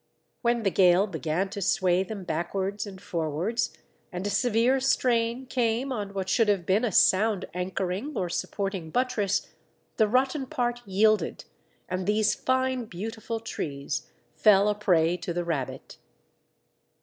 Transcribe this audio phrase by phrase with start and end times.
[0.41, 3.77] When the gale began to sway them backwards and forwards
[4.11, 8.89] and a severe strain came on what should have been a sound anchoring or supporting
[8.89, 9.53] buttress,
[9.97, 11.45] the rotten part yielded,
[11.87, 15.99] and these fine, beautiful trees fell a prey to the rabbit.